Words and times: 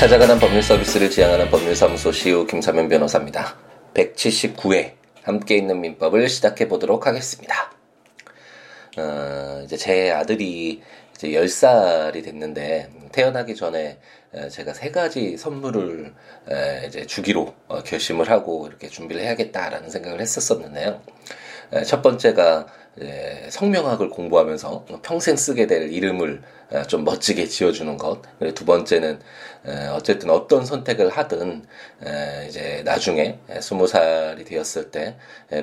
찾아가는 0.00 0.38
법률 0.38 0.62
서비스를 0.62 1.10
지향하는 1.10 1.50
법률사무소 1.50 2.10
시우 2.10 2.46
김사면 2.46 2.88
변호사입니다. 2.88 3.54
179회 3.92 4.92
함께 5.24 5.58
있는 5.58 5.78
민법을 5.82 6.30
시작해 6.30 6.68
보도록 6.68 7.06
하겠습니다. 7.06 7.70
어, 8.96 9.60
이제 9.62 9.76
제 9.76 10.10
아들이 10.10 10.80
이제 11.14 11.28
10살이 11.28 12.24
됐는데 12.24 12.88
태어나기 13.12 13.54
전에 13.54 13.98
제가 14.50 14.72
세 14.72 14.90
가지 14.90 15.36
선물을 15.36 16.14
이제 16.88 17.04
주기로 17.04 17.54
어, 17.68 17.82
결심을 17.82 18.30
하고 18.30 18.68
이렇게 18.68 18.88
준비를 18.88 19.20
해야겠다라는 19.20 19.90
생각을 19.90 20.22
했었었는데요. 20.22 21.02
첫 21.84 22.00
번째가 22.00 22.66
성명학을 23.50 24.10
공부하면서 24.10 24.86
평생 25.02 25.36
쓰게 25.36 25.66
될 25.66 25.92
이름을 25.92 26.42
좀 26.88 27.04
멋지게 27.04 27.46
지어주는 27.46 27.96
것. 27.96 28.22
두 28.54 28.64
번째는 28.64 29.20
어쨌든 29.94 30.30
어떤 30.30 30.64
선택을 30.64 31.08
하든 31.10 31.64
이제 32.48 32.82
나중에 32.84 33.38
스무 33.60 33.86
살이 33.86 34.44
되었을 34.44 34.90
때 34.90 35.16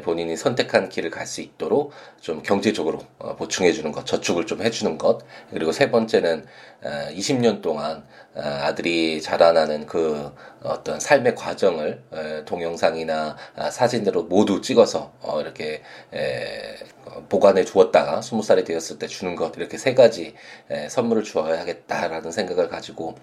본인이 0.04 0.36
선택한 0.36 0.90
길을 0.90 1.10
갈 1.12 1.28
수 1.28 1.42
있도록 1.42 1.92
좀 2.20 2.42
경제적으로 2.42 3.02
어, 3.20 3.36
보충해 3.36 3.74
주는 3.74 3.92
것, 3.92 4.06
저축을 4.06 4.48
좀 4.48 4.64
해주는 4.64 4.98
것. 4.98 5.20
그리고 5.52 5.72
세 5.72 5.92
번째는 5.92 6.46
20년 6.84 7.62
동안 7.62 8.06
아들이 8.34 9.22
자라나는 9.22 9.86
그 9.86 10.32
어떤 10.64 11.00
삶의 11.00 11.36
과정을 11.36 12.04
동영상이나 12.46 13.36
아, 13.56 13.70
사진으로 13.70 14.24
모두 14.24 14.62
찍어서 14.62 15.14
어, 15.22 15.42
이렇게 15.42 15.82
보관해 17.30 17.66
주었다가 17.66 18.22
스무 18.22 18.42
살이 18.42 18.64
되었을 18.64 19.00
때 19.00 19.08
주는 19.08 19.36
것 19.36 19.56
이렇게 19.58 19.78
세 19.78 19.94
가지 19.94 20.36
선물을 20.90 21.24
주어야겠다라는 21.24 22.32
생각을 22.32 22.70
가지고 22.70 23.16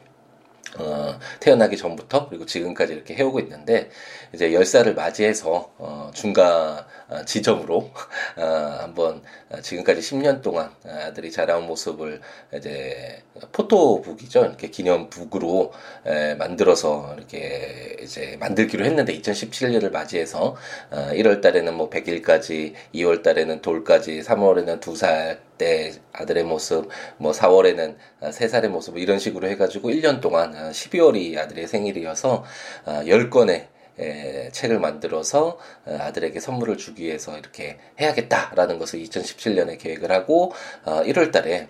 어, 0.78 1.19
태어나기 1.41 1.77
전부터 1.77 2.28
그리고 2.28 2.47
지금까지 2.47 2.94
이렇게 2.94 3.14
해오고 3.14 3.41
있는데 3.41 3.91
이제 4.33 4.53
열살을 4.53 4.94
맞이해서 4.94 5.70
어, 5.78 6.11
중간 6.14 6.84
어, 7.04 7.04
지점으로 7.27 7.91
어, 8.37 8.43
한번 8.81 9.23
지금까지 9.62 10.01
10년 10.01 10.43
동안 10.43 10.70
아들이 10.84 11.31
자라온 11.31 11.67
모습을 11.67 12.20
이제 12.55 13.23
포토북이죠. 13.53 14.45
이렇게 14.45 14.69
기념북으로 14.69 15.73
에, 16.07 16.35
만들어서 16.35 17.15
이렇게 17.17 17.97
이제 18.03 18.37
만들기로 18.41 18.85
했는데 18.85 19.19
2017년을 19.19 19.91
맞이해서 19.91 20.57
어, 20.91 21.09
1월 21.12 21.41
달에는 21.41 21.75
뭐 21.75 21.91
100일까지 21.91 22.75
2월 22.95 23.23
달에는 23.23 23.62
돌까지 23.62 24.20
3월에는 24.20 24.81
두살 24.81 25.41
때 25.59 25.92
아들의 26.12 26.45
모습, 26.45 26.89
뭐 27.19 27.33
4월에는 27.33 27.97
3살의 28.23 28.69
모습, 28.69 28.98
이런 28.98 29.19
식으로 29.19 29.48
해가지고 29.48 29.91
1년 29.91 30.20
동안 30.20 30.53
12월이 30.53 31.39
아들의 31.39 31.67
생일이어서 31.69 32.45
10권의 32.87 33.73
에, 33.98 34.50
책을 34.50 34.78
만들어서 34.78 35.59
아들에게 35.87 36.39
선물을 36.41 36.77
주기 36.77 37.05
위해서 37.05 37.39
이렇게 37.39 37.78
해야겠다라는 38.01 38.78
것을 38.78 39.01
2017년에 39.01 39.78
계획을 39.78 40.11
하고 40.11 40.53
어, 40.84 41.03
1월 41.03 41.33
달에 41.33 41.69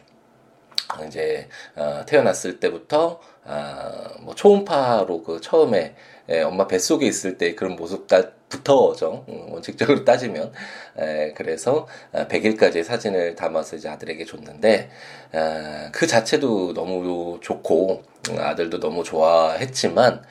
이제 1.06 1.48
어, 1.77 2.05
태어났을 2.06 2.61
때부터 2.61 3.20
아, 3.47 4.08
뭐 4.20 4.34
초음파로 4.34 5.22
그 5.22 5.41
처음에 5.41 5.94
에, 6.28 6.42
엄마 6.42 6.66
뱃속에 6.66 7.06
있을 7.06 7.36
때 7.36 7.55
그런 7.55 7.77
모습부터죠. 7.77 9.27
음, 9.28 9.53
원칙적으로 9.53 10.05
따지면. 10.06 10.53
에, 10.98 11.33
그래서 11.34 11.86
100일까지의 12.14 12.81
아, 12.81 12.84
사진을 12.84 13.34
담아서 13.34 13.77
이제 13.77 13.88
아들에게 13.88 14.25
줬는데, 14.25 14.91
아, 15.33 15.91
그 15.92 16.06
자체도 16.06 16.72
너무 16.72 17.38
좋고, 17.42 18.03
음, 18.31 18.38
아들도 18.38 18.81
너무 18.81 19.04
좋아했지만, 19.04 20.22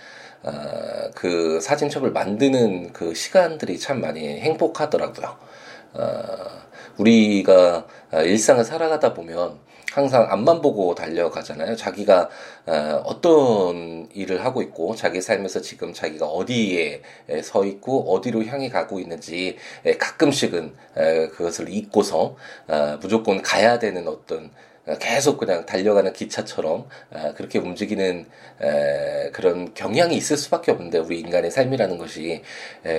아, 0.44 1.10
그 1.16 1.60
사진첩을 1.62 2.12
만드는 2.12 2.94
그 2.94 3.14
시간들이 3.14 3.80
참 3.80 4.02
많이 4.02 4.40
행복하더라고요. 4.40 5.38
아, 5.94 6.64
우리가 6.98 7.88
일상을 8.12 8.64
살아가다 8.64 9.14
보면 9.14 9.60
항상 9.94 10.26
앞만 10.30 10.62
보고 10.62 10.96
달려가잖아요. 10.96 11.76
자기가 11.76 12.30
어, 12.66 13.22
떤 13.22 14.10
일을 14.12 14.44
하고 14.44 14.64
있고 14.64 14.96
자기 14.96 15.22
삶에서 15.22 15.62
지금 15.62 15.94
자기가 15.94 16.26
어디에 16.26 17.04
서 17.44 17.64
있고 17.64 18.12
어디로 18.12 18.44
향해 18.46 18.70
가고 18.70 19.00
있는지 19.00 19.58
가끔씩은 20.00 20.74
그것을 21.34 21.70
잊고서 21.70 22.36
어, 22.68 22.98
무조건 23.02 23.44
가야 23.44 23.78
되는 23.78 24.08
어떤 24.08 24.50
계속 25.00 25.38
그냥 25.38 25.66
달려가는 25.66 26.12
기차처럼 26.14 26.88
어, 27.12 27.34
그렇게 27.36 27.60
움직이는 27.60 28.26
그런 29.32 29.74
경향이 29.74 30.16
있을 30.16 30.38
수밖에 30.38 30.72
없는데 30.72 31.00
우리 31.00 31.20
인간의 31.20 31.52
삶이라는 31.52 31.98
것이 31.98 32.42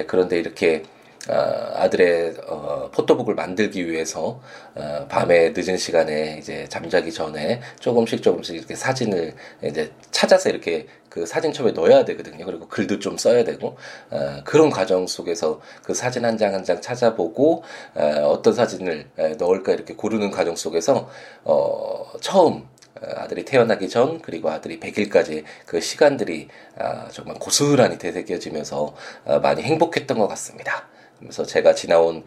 그런데 0.07 0.39
이렇게 0.39 0.83
어, 0.83 0.94
아들의 1.29 2.35
어, 2.47 2.91
포토북을 2.93 3.35
만들기 3.35 3.89
위해서 3.89 4.41
어, 4.75 5.07
밤에 5.09 5.53
늦은 5.57 5.77
시간에 5.77 6.37
이제 6.39 6.67
잠자기 6.69 7.13
전에 7.13 7.61
조금씩 7.81 8.23
조금씩 8.23 8.57
이렇게 8.57 8.75
사진을 8.75 9.35
이제 9.65 9.93
찾아서 10.11 10.51
이렇게 10.51 10.87
그 11.09 11.27
사진첩에 11.27 11.73
넣어야 11.73 12.05
되거든요. 12.05 12.45
그리고 12.45 12.67
글도 12.69 12.99
좀 12.99 13.17
써야 13.17 13.45
되고 13.45 13.77
어, 14.11 14.41
그런 14.45 14.69
과정 14.71 15.07
속에서 15.07 15.61
그 15.83 15.95
사진 15.95 16.25
한 16.25 16.37
장 16.37 16.53
한 16.55 16.65
장 16.65 16.81
찾아보고 16.81 17.63
어, 17.95 18.03
어떤 18.29 18.53
사진을 18.55 19.07
넣을까 19.39 19.73
이렇게 19.73 19.95
고르는 19.95 20.31
과정 20.31 20.57
속에서 20.57 21.09
어, 21.45 22.05
처음 22.21 22.69
아들이 23.17 23.45
태어나기 23.45 23.89
전 23.89 24.21
그리고 24.23 24.51
아들이 24.51 24.81
100일까지 24.81 25.45
그 25.67 25.81
시간들이 25.81 26.49
아, 26.79 27.09
정말 27.11 27.37
고스란히 27.39 27.99
되새겨지면서 27.99 28.95
아, 29.27 29.39
많이 29.41 29.63
행복했던 29.63 30.19
것 30.19 30.27
같습니다. 30.29 30.89
그래서 31.25 31.45
제가 31.45 31.75
지나온 31.75 32.25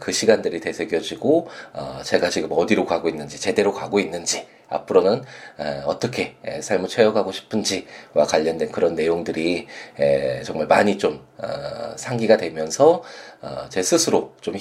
그 0.00 0.12
시간들이 0.12 0.60
되새겨지고 0.60 1.48
어, 1.72 2.00
제가 2.04 2.30
지금 2.30 2.50
어디로 2.52 2.84
가고 2.84 3.08
있는지 3.08 3.40
제대로 3.40 3.72
가고 3.72 4.00
있는지 4.00 4.46
앞으로는 4.68 5.22
어떻게 5.84 6.34
삶을 6.60 6.88
채워가고 6.88 7.30
싶은지와 7.30 8.24
관련된 8.26 8.72
그런 8.72 8.94
내용들이 8.94 9.68
정말 10.44 10.66
많이 10.66 10.98
좀 10.98 11.24
어, 11.38 11.94
상기가 11.96 12.36
되면서 12.36 13.02
어, 13.40 13.66
제 13.68 13.82
스스로 13.82 14.32
좀 14.40 14.54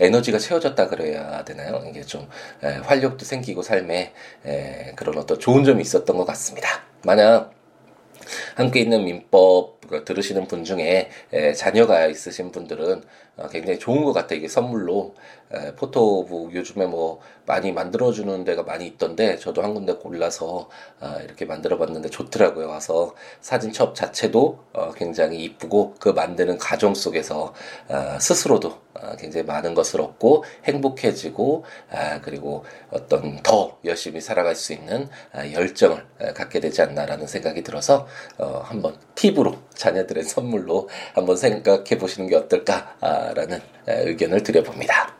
에너지가 0.00 0.38
채워졌다 0.38 0.88
그래야 0.88 1.44
되나요? 1.44 1.82
이게 1.88 2.02
좀 2.02 2.28
활력도 2.60 3.24
생기고 3.24 3.62
삶에 3.62 4.12
그런 4.96 5.16
어떤 5.18 5.38
좋은 5.38 5.64
점이 5.64 5.80
있었던 5.80 6.16
것 6.16 6.26
같습니다. 6.26 6.82
만약 7.02 7.53
함께 8.54 8.80
있는 8.80 9.04
민법 9.04 10.04
들으시는 10.04 10.46
분 10.46 10.64
중에 10.64 11.10
자녀가 11.56 12.06
있으신 12.06 12.52
분들은 12.52 13.02
어, 13.02 13.23
굉장히 13.50 13.78
좋은 13.78 14.04
것 14.04 14.12
같아요. 14.12 14.38
이게 14.38 14.48
선물로 14.48 15.14
포토북 15.76 16.54
요즘에 16.54 16.86
뭐 16.86 17.20
많이 17.46 17.72
만들어주는 17.72 18.44
데가 18.44 18.62
많이 18.62 18.86
있던데 18.86 19.36
저도 19.38 19.62
한 19.62 19.74
군데 19.74 19.94
골라서 19.94 20.68
아, 21.00 21.18
이렇게 21.22 21.44
만들어봤는데 21.44 22.08
좋더라고요. 22.10 22.68
와서 22.68 23.14
사진첩 23.40 23.94
자체도 23.94 24.58
어, 24.72 24.92
굉장히 24.92 25.42
이쁘고 25.44 25.94
그 25.98 26.08
만드는 26.10 26.58
과정 26.58 26.94
속에서 26.94 27.54
아, 27.88 28.18
스스로도 28.18 28.78
아, 28.94 29.16
굉장히 29.16 29.44
많은 29.44 29.74
것을 29.74 30.00
얻고 30.00 30.44
행복해지고 30.64 31.64
그리고 32.22 32.64
어떤 32.90 33.42
더 33.42 33.76
열심히 33.84 34.20
살아갈 34.20 34.54
수 34.54 34.72
있는 34.72 35.08
열정을 35.52 36.06
갖게 36.34 36.60
되지 36.60 36.82
않나라는 36.82 37.26
생각이 37.26 37.62
들어서 37.62 38.06
어, 38.38 38.62
한번 38.64 38.96
팁으로 39.14 39.56
자녀들의 39.74 40.24
선물로 40.24 40.88
한번 41.12 41.36
생각해 41.36 41.98
보시는 41.98 42.28
게 42.28 42.36
어떨까 42.36 42.96
라는 43.32 43.60
의견을 43.86 44.42
드려봅니다. 44.42 45.14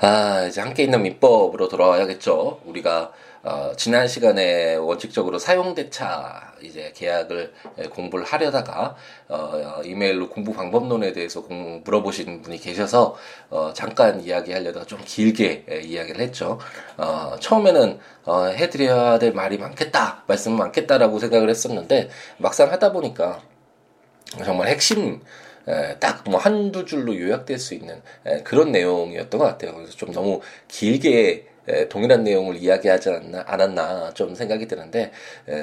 아, 0.00 0.46
이제 0.48 0.62
함께 0.62 0.84
있는 0.84 1.02
민법으로 1.02 1.68
돌아와야겠죠. 1.68 2.60
우리가 2.64 3.12
어, 3.42 3.72
지난 3.74 4.06
시간에 4.06 4.74
원칙적으로 4.74 5.38
사용대차 5.38 6.52
이제 6.62 6.92
계약을 6.94 7.54
공부를 7.90 8.24
하려다가 8.26 8.96
어, 9.28 9.80
이메일로 9.82 10.28
공부 10.28 10.52
방법론에 10.52 11.14
대해서 11.14 11.42
공, 11.42 11.82
물어보신 11.84 12.42
분이 12.42 12.58
계셔서 12.58 13.16
어, 13.48 13.72
잠깐 13.74 14.20
이야기하려다가 14.20 14.84
좀 14.84 15.00
길게 15.04 15.64
에, 15.68 15.80
이야기를 15.80 16.20
했죠. 16.20 16.58
어, 16.98 17.36
처음에는 17.40 17.98
어, 18.24 18.44
해드려야 18.44 19.18
될 19.18 19.32
말이 19.32 19.56
많겠다, 19.56 20.24
말씀 20.26 20.52
많겠다라고 20.56 21.18
생각을 21.18 21.48
했었는데 21.48 22.10
막상 22.36 22.70
하다 22.70 22.92
보니까 22.92 23.40
정말 24.44 24.68
핵심 24.68 25.22
딱 26.00 26.20
뭐 26.28 26.38
한두 26.38 26.84
줄로 26.84 27.18
요약될 27.18 27.58
수 27.58 27.74
있는 27.74 28.00
그런 28.44 28.72
내용이었던 28.72 29.38
것 29.38 29.44
같아요. 29.44 29.74
그래서 29.74 29.92
좀 29.92 30.12
너무 30.12 30.40
길게 30.68 31.46
동일한 31.88 32.24
내용을 32.24 32.56
이야기하지 32.56 33.10
않았나, 33.10 33.44
않았나 33.46 34.14
좀 34.14 34.34
생각이 34.34 34.66
드는데 34.66 35.12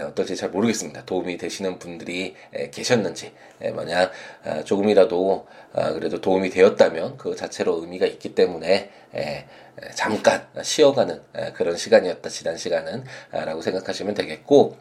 어떨지 0.07 0.35
잘 0.35 0.49
모르겠습니다. 0.49 1.05
도움이 1.05 1.37
되시는 1.37 1.79
분들이 1.79 2.35
계셨는지 2.71 3.33
만약 3.75 4.11
아, 4.43 4.63
조금이라도 4.63 5.47
아, 5.73 5.91
그래도 5.93 6.21
도움이 6.21 6.49
되었다면 6.49 7.17
그 7.17 7.35
자체로 7.35 7.81
의미가 7.81 8.05
있기 8.05 8.35
때문에 8.35 8.89
잠깐 9.95 10.45
쉬어가는 10.61 11.21
그런 11.53 11.77
시간이었다 11.77 12.29
지난 12.29 12.57
시간은 12.57 13.03
라고 13.31 13.61
생각하시면 13.61 14.13
되겠고 14.15 14.75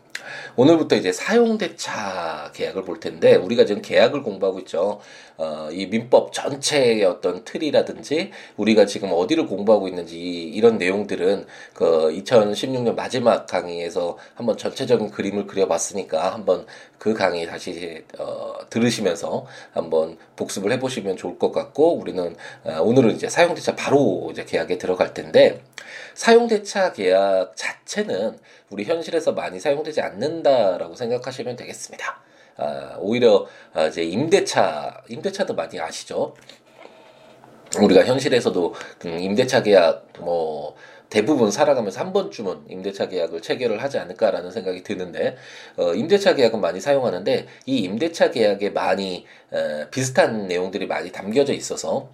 오늘부터 0.56 0.96
이제 0.96 1.12
사용대차 1.12 2.52
계약을 2.54 2.84
볼 2.84 3.00
텐데 3.00 3.34
우리가 3.34 3.64
지금 3.64 3.82
계약을 3.82 4.22
공부하고 4.22 4.58
있죠. 4.60 5.00
어, 5.38 5.68
이 5.70 5.86
민법 5.86 6.32
전체의 6.32 7.04
어떤 7.04 7.44
틀이라든지 7.44 8.30
우리가 8.56 8.86
지금 8.86 9.10
어디를 9.12 9.46
공부하고 9.46 9.88
있는지 9.88 10.18
이 10.18 10.60
런 10.60 10.78
내용들은 10.78 11.46
그 11.74 12.10
2016년 12.10 12.94
마지막 12.94 13.46
강의에서 13.46 14.18
한번 14.34 14.56
전체적인 14.56 15.10
그림을 15.10 15.46
그려봤으니까 15.46 16.32
한번 16.32 16.66
그 16.98 17.14
강의 17.14 17.46
다시 17.46 18.04
어, 18.18 18.54
들으시면서 18.70 19.46
한번 19.72 20.18
복습을 20.36 20.72
해보시면 20.72 21.16
좋을 21.16 21.38
것 21.38 21.52
같고 21.52 21.98
우리는 21.98 22.34
어, 22.64 22.80
오늘은 22.80 23.12
이제 23.12 23.28
사용대차 23.28 23.76
바로 23.76 24.28
이제 24.32 24.44
계약에 24.44 24.78
들어갈 24.78 25.14
텐데 25.14 25.62
사용대차 26.14 26.92
계약 26.94 27.54
자체는 27.56 28.38
우리 28.70 28.84
현실에서 28.84 29.32
많이 29.32 29.60
사용되지 29.60 30.00
않는다라고 30.00 30.94
생각하시면 30.94 31.56
되겠습니다. 31.56 32.20
아, 32.56 32.96
오히려 32.98 33.46
아, 33.72 33.86
이제 33.86 34.02
임대차 34.02 35.04
임대차도 35.08 35.54
많이 35.54 35.78
아시죠? 35.78 36.34
우리가 37.80 38.04
현실에서도 38.04 38.74
그 38.98 39.08
임대차 39.08 39.62
계약 39.62 40.06
뭐 40.20 40.74
대부분 41.10 41.50
살아가면서 41.50 42.00
한 42.00 42.12
번쯤은 42.12 42.64
임대차 42.68 43.08
계약을 43.08 43.42
체결을 43.42 43.82
하지 43.82 43.98
않을까라는 43.98 44.50
생각이 44.50 44.82
드는데 44.82 45.36
어, 45.76 45.94
임대차 45.94 46.34
계약은 46.34 46.60
많이 46.60 46.80
사용하는데 46.80 47.46
이 47.66 47.78
임대차 47.78 48.30
계약에 48.32 48.70
많이 48.70 49.26
에, 49.52 49.90
비슷한 49.90 50.48
내용들이 50.48 50.86
많이 50.86 51.12
담겨져 51.12 51.52
있어서 51.52 52.08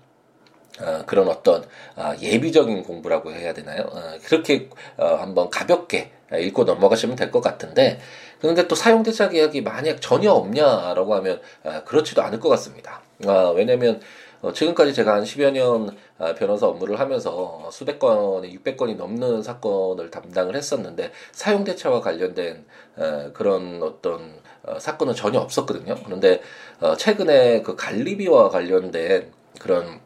어, 0.80 1.04
그런 1.06 1.28
어떤 1.28 1.64
어, 1.96 2.12
예비적인 2.20 2.82
공부라고 2.82 3.32
해야 3.32 3.54
되나요? 3.54 3.88
어, 3.90 4.18
그렇게 4.24 4.68
어, 4.96 5.06
한번 5.06 5.48
가볍게 5.48 6.10
읽고 6.38 6.64
넘어가시면 6.64 7.16
될 7.16 7.30
것 7.30 7.40
같은데 7.40 7.98
그런데 8.40 8.66
또 8.68 8.74
사용대차 8.74 9.28
계약이 9.30 9.62
만약 9.62 10.00
전혀 10.00 10.32
없냐라고 10.32 11.14
하면 11.16 11.40
어, 11.64 11.82
그렇지도 11.84 12.22
않을 12.22 12.40
것 12.40 12.48
같습니다. 12.50 13.00
어, 13.26 13.52
왜냐하면 13.56 14.00
어, 14.42 14.52
지금까지 14.52 14.92
제가 14.92 15.14
한 15.14 15.22
10여 15.22 15.52
년 15.52 15.96
어, 16.18 16.34
변호사 16.34 16.66
업무를 16.66 16.98
하면서 16.98 17.68
수백 17.70 17.98
건에 18.00 18.50
600건이 18.50 18.96
넘는 18.96 19.42
사건을 19.42 20.10
담당을 20.10 20.56
했었는데 20.56 21.12
사용 21.30 21.62
대차와 21.64 22.00
관련된 22.00 22.64
어, 22.96 23.30
그런 23.32 23.80
어떤 23.82 24.40
어, 24.64 24.78
사건은 24.80 25.14
전혀 25.14 25.38
없었거든요. 25.38 25.94
그런데 26.04 26.40
어, 26.80 26.96
최근에 26.96 27.62
그 27.62 27.76
관리비와 27.76 28.48
관련된 28.50 29.30
그런 29.60 30.00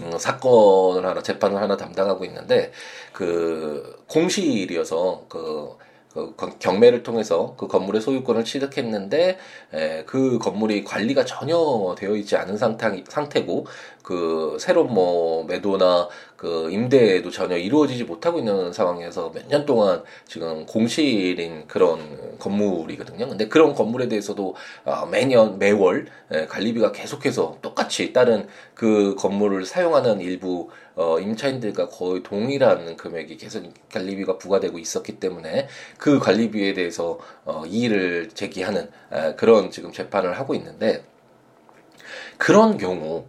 음, 0.00 0.18
사건을 0.18 1.06
하나 1.06 1.22
재판을 1.22 1.60
하나 1.60 1.76
담당하고 1.76 2.24
있는데 2.24 2.72
그 3.12 4.02
공실이어서 4.08 5.26
그, 5.28 5.76
그 6.14 6.34
경매를 6.58 7.02
통해서 7.02 7.54
그 7.56 7.66
건물의 7.68 8.00
소유권을 8.02 8.44
취득했는데 8.44 9.38
에, 9.74 10.04
그 10.04 10.38
건물이 10.38 10.84
관리가 10.84 11.24
전혀 11.24 11.94
되어 11.98 12.16
있지 12.16 12.36
않은 12.36 12.56
상태, 12.58 13.02
상태고 13.08 13.66
그 14.02 14.56
새로운 14.60 14.92
뭐 14.92 15.44
매도나 15.44 16.08
그 16.36 16.70
임대도 16.70 17.30
전혀 17.30 17.56
이루어지지 17.56 18.04
못하고 18.04 18.38
있는 18.40 18.72
상황에서 18.72 19.30
몇 19.30 19.42
년 19.48 19.64
동안 19.66 20.02
지금 20.26 20.66
공실인 20.66 21.66
그런 21.68 22.38
건물이거든요. 22.38 23.28
근데 23.28 23.48
그런 23.48 23.74
건물에 23.74 24.08
대해서도 24.08 24.54
어, 24.84 25.06
매년 25.06 25.58
매월 25.58 26.06
관리비가 26.48 26.92
계속해서 26.92 27.58
똑같이 27.62 28.12
다른 28.12 28.46
그 28.74 29.14
건물을 29.18 29.64
사용하는 29.66 30.20
일부 30.20 30.70
어, 30.94 31.18
임차인들과 31.18 31.88
거의 31.88 32.22
동일한 32.22 32.96
금액이 32.96 33.36
계속 33.36 33.64
관리비가 33.90 34.38
부과되고 34.38 34.78
있었기 34.78 35.18
때문에 35.18 35.68
그 35.98 36.18
관리비에 36.18 36.74
대해서 36.74 37.18
어, 37.44 37.64
이의를 37.66 38.30
제기하는 38.34 38.90
에, 39.12 39.34
그런 39.34 39.70
지금 39.70 39.92
재판을 39.92 40.38
하고 40.38 40.54
있는데 40.54 41.04
그런 42.38 42.76
경우 42.76 43.24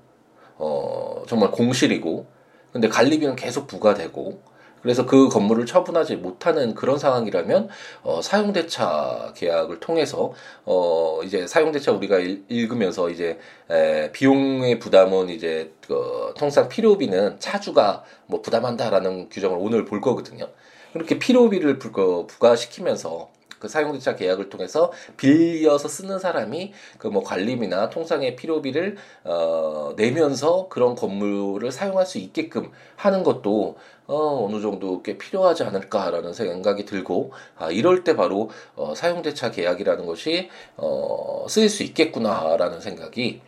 어, 0.58 1.24
정말 1.28 1.52
공실이고 1.52 2.26
근데 2.72 2.88
관리비는 2.90 3.36
계속 3.36 3.68
부과되고 3.68 4.42
그래서 4.84 5.06
그 5.06 5.30
건물을 5.30 5.66
처분하지 5.66 6.18
못하는 6.18 6.76
그런 6.76 7.00
상황이라면 7.00 7.70
어, 8.04 8.22
사용대차 8.22 9.34
계약을 9.36 9.80
통해서 9.80 10.34
어, 10.66 11.22
이제 11.24 11.48
사용대차 11.48 11.94
우리가 11.94 12.20
읽, 12.20 12.46
읽으면서 12.50 13.10
이제 13.10 13.40
에, 13.72 14.12
비용의 14.12 14.80
부담은 14.80 15.30
이제 15.30 15.74
그, 15.88 16.34
통상 16.38 16.68
필요비는 16.68 17.40
차주가 17.40 18.04
뭐 18.28 18.42
부담한다라는 18.42 19.30
규정을 19.30 19.58
오늘 19.60 19.86
볼 19.86 20.02
거거든요. 20.02 20.50
그렇게 20.92 21.18
필요비를 21.18 21.80
부과시키면서 21.80 23.32
그 23.64 23.70
사용대차 23.70 24.16
계약을 24.18 24.50
통해서 24.50 24.92
빌려서 25.16 25.88
쓰는 25.88 26.20
사람이 26.20 26.74
그 26.98 27.14
뭐 27.14 27.22
관리비나 27.24 27.90
통상의 27.92 28.36
필요비를 28.36 28.98
어 29.24 29.94
내면서 29.96 30.68
그런 30.68 30.96
건물을 30.96 31.72
사용할 31.72 32.06
수 32.08 32.18
있게끔 32.18 32.72
하는 32.96 33.24
것도 33.24 33.78
어 34.08 34.46
어느 34.46 34.60
정도 34.62 35.02
꽤 35.04 35.18
필요하지 35.18 35.64
않을까라는 35.64 36.34
생각이 36.34 36.86
들고 36.86 37.32
아 37.56 37.70
이럴 37.70 38.04
때 38.04 38.16
바로 38.16 38.50
어 38.76 38.96
사용대차 38.96 39.52
계약이라는 39.52 40.06
것이 40.08 40.50
어 40.76 41.46
쓰일 41.48 41.70
수 41.70 41.84
있겠구나라는 41.84 42.82
생각이 42.82 43.42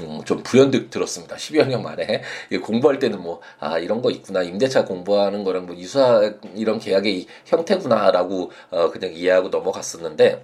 음, 0.00 0.22
좀 0.24 0.42
불현듯 0.42 0.90
들었습니다. 0.90 1.36
10여 1.36 1.66
년 1.66 1.82
만에. 1.82 2.22
공부할 2.62 2.98
때는 2.98 3.20
뭐, 3.20 3.40
아, 3.60 3.78
이런 3.78 4.00
거 4.00 4.10
있구나. 4.10 4.42
임대차 4.42 4.84
공부하는 4.84 5.44
거랑 5.44 5.66
뭐, 5.66 5.76
유사, 5.76 6.32
이런 6.54 6.78
계약의 6.78 7.26
형태구나라고, 7.44 8.50
어, 8.70 8.90
그냥 8.90 9.12
이해하고 9.12 9.48
넘어갔었는데, 9.48 10.42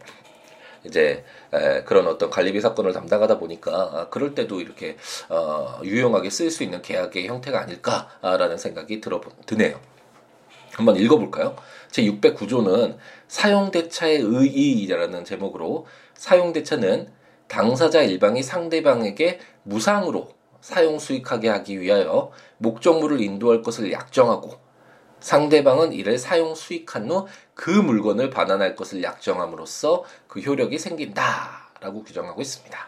이제, 0.84 1.24
에, 1.52 1.82
그런 1.84 2.06
어떤 2.06 2.30
관리비 2.30 2.60
사건을 2.60 2.92
담당하다 2.92 3.38
보니까, 3.38 3.72
아, 3.72 4.08
그럴 4.10 4.34
때도 4.34 4.60
이렇게, 4.60 4.96
어, 5.30 5.80
유용하게 5.82 6.28
쓸 6.30 6.50
수 6.50 6.62
있는 6.62 6.82
계약의 6.82 7.26
형태가 7.26 7.60
아닐까라는 7.60 8.58
생각이 8.58 9.00
들어, 9.00 9.20
드네요. 9.46 9.80
한번 10.72 10.96
읽어볼까요? 10.96 11.56
제 11.90 12.02
609조는 12.02 12.98
사용대차의 13.26 14.18
의의라는 14.20 15.24
제목으로 15.24 15.86
사용대차는 16.14 17.17
당사자 17.48 18.02
일방이 18.02 18.42
상대방에게 18.42 19.40
무상으로 19.64 20.28
사용 20.60 20.98
수익하게 20.98 21.48
하기 21.48 21.80
위하여 21.80 22.30
목적물을 22.58 23.20
인도할 23.20 23.62
것을 23.62 23.90
약정하고 23.92 24.52
상대방은 25.20 25.92
이를 25.92 26.18
사용 26.18 26.54
수익한 26.54 27.10
후 27.10 27.26
그 27.58 27.70
물건을 27.70 28.30
반환할 28.30 28.76
것을 28.76 29.02
약정함으로써 29.02 30.04
그 30.28 30.38
효력이 30.38 30.78
생긴다라고 30.78 32.04
규정하고 32.04 32.40
있습니다. 32.40 32.78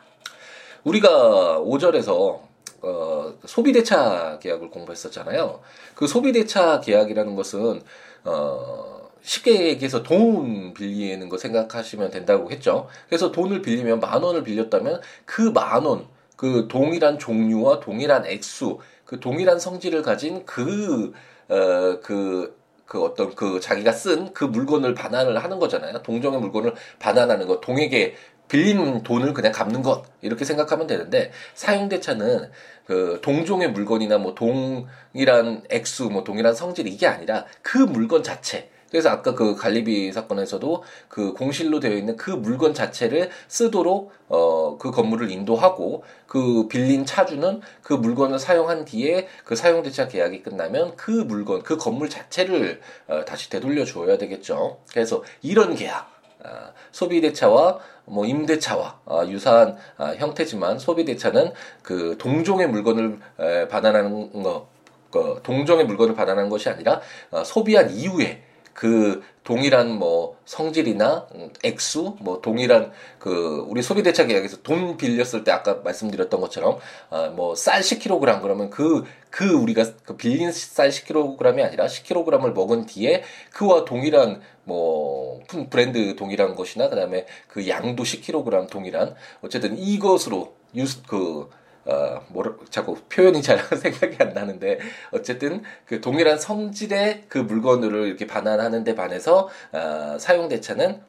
우리가 0.84 1.58
5절에서 1.58 2.40
어, 2.82 3.34
소비대차 3.44 4.38
계약을 4.40 4.70
공부했었잖아요. 4.70 5.60
그 5.96 6.06
소비대차 6.06 6.82
계약이라는 6.82 7.34
것은 7.34 7.82
어, 8.22 8.99
쉽게 9.22 9.66
얘기해서 9.68 10.02
돈 10.02 10.74
빌리는 10.74 11.28
거 11.28 11.36
생각하시면 11.38 12.10
된다고 12.10 12.50
했죠. 12.50 12.88
그래서 13.08 13.30
돈을 13.32 13.62
빌리면 13.62 14.00
만 14.00 14.22
원을 14.22 14.42
빌렸다면 14.44 15.00
그 15.24 15.52
만 15.52 15.84
원, 15.84 16.06
그 16.36 16.66
동일한 16.68 17.18
종류와 17.18 17.80
동일한 17.80 18.26
액수, 18.26 18.78
그 19.04 19.20
동일한 19.20 19.58
성질을 19.58 20.02
가진 20.02 20.44
그, 20.46 21.12
어, 21.48 22.00
그, 22.02 22.56
그 22.86 23.02
어떤 23.02 23.34
그 23.34 23.60
자기가 23.60 23.92
쓴 23.92 24.32
그 24.32 24.44
물건을 24.44 24.94
반환을 24.94 25.42
하는 25.42 25.58
거잖아요. 25.58 26.02
동종의 26.02 26.40
물건을 26.40 26.74
반환하는 26.98 27.46
것, 27.46 27.60
동에게 27.60 28.14
빌린 28.48 29.02
돈을 29.04 29.32
그냥 29.32 29.52
갚는 29.52 29.82
것 29.82 30.04
이렇게 30.22 30.44
생각하면 30.44 30.86
되는데 30.88 31.30
사용대차는 31.54 32.50
그 32.86 33.20
동종의 33.22 33.70
물건이나 33.70 34.18
뭐 34.18 34.34
동일한 34.34 35.62
액수, 35.70 36.10
뭐 36.10 36.24
동일한 36.24 36.54
성질 36.54 36.88
이게 36.88 37.06
아니라 37.06 37.44
그 37.62 37.78
물건 37.78 38.22
자체 38.24 38.68
그래서 38.90 39.10
아까 39.10 39.34
그 39.34 39.54
갈리비 39.54 40.12
사건에서도 40.12 40.82
그 41.08 41.32
공실로 41.32 41.80
되어 41.80 41.92
있는 41.92 42.16
그 42.16 42.30
물건 42.30 42.74
자체를 42.74 43.30
쓰도록 43.48 44.12
어 44.28 44.60
그 44.80 44.90
건물을 44.90 45.30
인도하고 45.30 46.04
그 46.26 46.66
빌린 46.68 47.04
차주는 47.04 47.60
그 47.82 47.92
물건을 47.92 48.38
사용한 48.38 48.84
뒤에 48.84 49.28
그 49.44 49.54
사용 49.56 49.82
대차 49.82 50.08
계약이 50.08 50.42
끝나면 50.42 50.96
그 50.96 51.10
물건 51.10 51.62
그 51.62 51.76
건물 51.76 52.08
자체를 52.08 52.80
어 53.08 53.24
다시 53.24 53.50
되돌려 53.50 53.84
줘야 53.84 54.18
되겠죠. 54.18 54.78
그래서 54.90 55.22
이런 55.42 55.74
계약 55.74 56.10
아, 56.42 56.72
소비대차와 56.92 57.78
뭐 58.06 58.24
임대차와 58.24 59.00
아, 59.04 59.26
유사한 59.26 59.76
아, 59.98 60.14
형태지만 60.14 60.78
소비대차는 60.78 61.52
그 61.82 62.16
동종의 62.18 62.68
물건을 62.68 63.18
에, 63.38 63.68
반환하는 63.68 64.42
거, 64.42 64.68
그 65.10 65.40
동종의 65.42 65.84
물건을 65.84 66.14
반환하는 66.14 66.48
것이 66.48 66.70
아니라 66.70 67.02
어, 67.30 67.44
소비한 67.44 67.90
이후에 67.90 68.42
그 68.80 69.22
동일한 69.44 69.98
뭐 69.98 70.38
성질이나 70.46 71.26
액수 71.62 72.16
뭐 72.20 72.40
동일한 72.40 72.92
그 73.18 73.62
우리 73.68 73.82
소비대차 73.82 74.24
계약에서 74.24 74.62
돈 74.62 74.96
빌렸을 74.96 75.44
때 75.44 75.52
아까 75.52 75.82
말씀드렸던 75.84 76.40
것처럼 76.40 76.78
어뭐쌀 77.10 77.82
10kg 77.82 78.40
그러면 78.40 78.70
그그 78.70 79.04
그 79.28 79.52
우리가 79.52 79.84
그 80.04 80.16
빌린 80.16 80.50
쌀 80.50 80.88
10kg이 80.88 81.62
아니라 81.62 81.84
10kg을 81.84 82.54
먹은 82.54 82.86
뒤에 82.86 83.22
그와 83.52 83.84
동일한 83.84 84.40
뭐 84.64 85.42
브랜드 85.68 86.16
동일한 86.16 86.54
것이나 86.54 86.88
그다음에 86.88 87.26
그 87.48 87.68
양도 87.68 88.02
10kg 88.02 88.70
동일한 88.70 89.14
어쨌든 89.42 89.76
이것으로 89.76 90.54
유스 90.74 91.02
그 91.06 91.50
어, 91.84 92.22
뭐를, 92.28 92.54
자꾸 92.70 92.96
표현이 93.08 93.42
잘 93.42 93.58
생각이 93.76 94.16
안 94.20 94.32
나는데, 94.34 94.78
어쨌든 95.12 95.62
그 95.86 96.00
동일한 96.00 96.38
성질의 96.38 97.24
그 97.28 97.38
물건을 97.38 98.06
이렇게 98.06 98.26
반환하는 98.26 98.84
데 98.84 98.94
반해서, 98.94 99.48
어, 99.72 100.16
사용 100.18 100.48
대차는, 100.48 101.00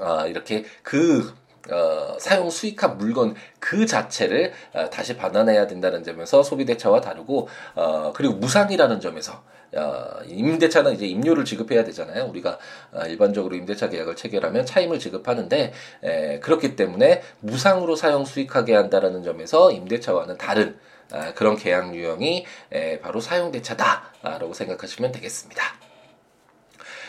어, 0.00 0.26
이렇게 0.26 0.64
그, 0.82 1.32
어, 1.70 2.16
사용 2.18 2.50
수익한 2.50 2.98
물건 2.98 3.34
그 3.60 3.86
자체를 3.86 4.52
어, 4.72 4.90
다시 4.90 5.16
반환해야 5.16 5.66
된다는 5.66 6.02
점에서 6.02 6.42
소비 6.42 6.64
대차와 6.64 7.00
다르고, 7.00 7.48
어, 7.74 8.12
그리고 8.14 8.34
무상이라는 8.34 9.00
점에서, 9.00 9.42
어, 9.74 10.20
임대차는 10.26 10.94
이제 10.94 11.06
임료를 11.06 11.44
지급해야 11.44 11.84
되잖아요. 11.84 12.24
우리가 12.26 12.58
어, 12.92 13.02
일반적으로 13.06 13.54
임대차 13.56 13.88
계약을 13.90 14.16
체결하면 14.16 14.64
차임을 14.66 14.98
지급하는데 14.98 15.72
에, 16.02 16.38
그렇기 16.40 16.76
때문에 16.76 17.22
무상으로 17.40 17.96
사용 17.96 18.24
수익하게 18.24 18.74
한다라는 18.74 19.22
점에서 19.22 19.70
임대차와는 19.70 20.38
다른 20.38 20.78
아, 21.10 21.32
그런 21.34 21.56
계약 21.56 21.94
유형이 21.94 22.44
에, 22.72 23.00
바로 23.00 23.20
사용대차다라고 23.20 24.52
생각하시면 24.52 25.12
되겠습니다. 25.12 25.62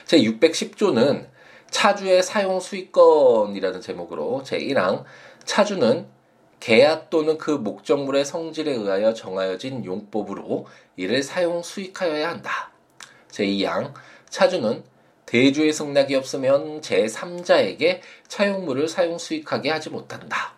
제 0.05 0.17
610조는 0.19 1.27
차주의 1.69 2.23
사용 2.23 2.59
수익권이라는 2.59 3.81
제목으로 3.81 4.41
제 4.43 4.57
1항 4.59 5.03
차주는 5.45 6.07
계약 6.59 7.09
또는 7.09 7.37
그 7.37 7.51
목적물의 7.51 8.25
성질에 8.25 8.71
의하여 8.71 9.13
정하여진 9.13 9.85
용법으로 9.85 10.67
이를 10.97 11.23
사용 11.23 11.63
수익하여야 11.63 12.29
한다. 12.29 12.71
제2항 13.31 13.93
차주는 14.29 14.83
대주의 15.25 15.71
승낙이 15.71 16.15
없으면 16.15 16.81
제3자에게 16.81 18.01
차용물을 18.27 18.87
사용 18.87 19.17
수익하게 19.17 19.69
하지 19.69 19.89
못한다. 19.89 20.53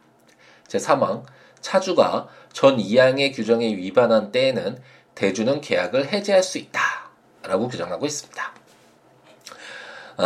제3항 0.67 1.25
차주가 1.59 2.29
전 2.53 2.77
2항의 2.77 3.35
규정에 3.35 3.67
위반한 3.75 4.31
때에는 4.31 4.81
대주는 5.13 5.61
계약을 5.61 6.11
해지할 6.11 6.41
수 6.41 6.57
있다. 6.57 6.81
라고 7.43 7.67
규정하고 7.67 8.05
있습니다. 8.05 8.60
어, 10.21 10.25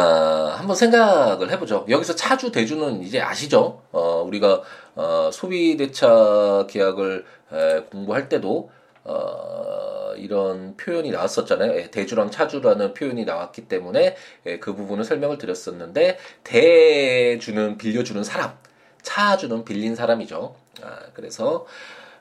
한번 0.58 0.76
생각을 0.76 1.50
해보죠. 1.52 1.86
여기서 1.88 2.16
차주 2.16 2.52
대주는 2.52 3.02
이제 3.02 3.22
아시죠? 3.22 3.82
어, 3.94 4.24
우리가 4.28 4.62
어, 4.96 5.30
소비 5.32 5.78
대차 5.78 6.66
계약을 6.70 7.26
에, 7.54 7.80
공부할 7.92 8.28
때도 8.28 8.70
어, 9.06 10.14
이런 10.18 10.76
표현이 10.76 11.12
나왔었잖아요. 11.12 11.78
예, 11.78 11.92
대주랑 11.92 12.30
차주라는 12.30 12.94
표현이 12.94 13.24
나왔기 13.24 13.70
때문에 13.70 14.18
예, 14.48 14.60
그 14.60 14.76
부분을 14.76 15.06
설명을 15.06 15.38
드렸었는데 15.38 16.18
대주는 16.44 17.78
빌려주는 17.78 18.22
사람, 18.26 18.58
차주는 19.02 19.64
빌린 19.64 19.96
사람이죠. 19.96 20.56
아, 20.84 21.00
그래서 21.14 21.66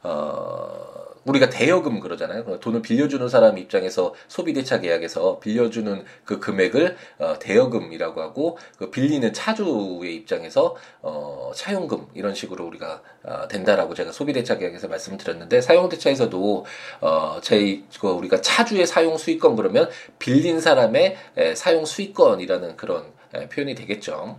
어, 0.05 1.14
우리가 1.25 1.51
대여금 1.51 2.01
그러잖아요. 2.01 2.61
돈을 2.61 2.83
빌려주는 2.83 3.29
사람 3.29 3.59
입장에서 3.59 4.15
소비대차 4.29 4.81
계약에서 4.81 5.39
빌려주는 5.41 6.05
그 6.25 6.39
금액을 6.41 6.97
어, 7.19 7.39
대여금이라고 7.39 8.21
하고 8.21 8.59
그 8.79 8.91
빌리는 8.91 9.33
차주의 9.33 10.15
입장에서 10.17 10.77
어, 11.03 11.51
차용금 11.55 12.09
이런 12.15 12.35
식으로 12.35 12.67
우리가 12.67 13.03
어, 13.25 13.49
된다라고 13.49 13.95
제가 13.95 14.13
소비대차 14.13 14.59
계약에서 14.59 14.89
말씀드렸는데 14.89 15.61
사용대차에서도 15.61 16.67
어, 17.01 17.39
제 17.43 17.83
그 18.01 18.09
우리가 18.09 18.41
차주의 18.41 18.87
사용 18.87 19.17
수익권 19.17 19.57
그러면 19.57 19.89
빌린 20.19 20.61
사람의 20.61 21.17
에, 21.37 21.55
사용 21.55 21.85
수익권이라는 21.85 22.77
그런 22.77 23.05
에, 23.35 23.49
표현이 23.49 23.75
되겠죠. 23.75 24.39